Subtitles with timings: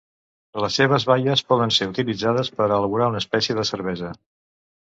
[0.63, 4.11] Les seves baies poden ser utilitzades per a elaborar una espècie de cervesa.